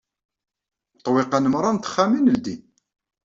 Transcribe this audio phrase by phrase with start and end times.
[0.99, 2.61] Ṭṭwiqan meṛṛa n texxamin ldin